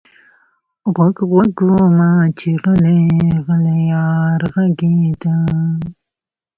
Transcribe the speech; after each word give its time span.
غوږ، 0.95 1.17
غوږ 1.31 1.55
ومه 1.67 2.11
چې 2.39 2.49
غلـــــــی، 2.63 3.03
غلـــی 3.45 3.79
یار 3.93 4.39
غږېده 4.53 5.35